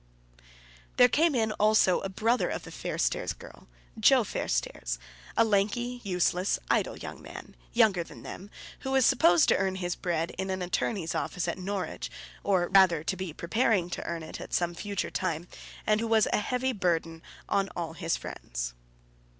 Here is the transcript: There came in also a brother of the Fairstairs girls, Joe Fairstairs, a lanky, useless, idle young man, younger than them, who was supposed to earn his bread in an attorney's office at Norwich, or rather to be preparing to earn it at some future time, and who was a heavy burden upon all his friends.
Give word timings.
There 0.97 1.07
came 1.07 1.35
in 1.35 1.51
also 1.51 1.99
a 1.99 2.09
brother 2.09 2.49
of 2.49 2.63
the 2.63 2.71
Fairstairs 2.71 3.33
girls, 3.37 3.67
Joe 3.99 4.23
Fairstairs, 4.23 4.97
a 5.37 5.43
lanky, 5.45 6.01
useless, 6.03 6.57
idle 6.71 6.97
young 6.97 7.21
man, 7.21 7.55
younger 7.71 8.03
than 8.03 8.23
them, 8.23 8.49
who 8.79 8.89
was 8.93 9.05
supposed 9.05 9.47
to 9.49 9.57
earn 9.57 9.75
his 9.75 9.95
bread 9.95 10.31
in 10.39 10.49
an 10.49 10.63
attorney's 10.63 11.13
office 11.13 11.47
at 11.47 11.59
Norwich, 11.59 12.09
or 12.43 12.69
rather 12.69 13.03
to 13.03 13.15
be 13.15 13.31
preparing 13.31 13.91
to 13.91 14.03
earn 14.05 14.23
it 14.23 14.41
at 14.41 14.55
some 14.55 14.73
future 14.73 15.11
time, 15.11 15.47
and 15.85 15.99
who 16.01 16.07
was 16.07 16.27
a 16.33 16.39
heavy 16.39 16.73
burden 16.73 17.21
upon 17.47 17.69
all 17.75 17.93
his 17.93 18.17
friends. 18.17 18.73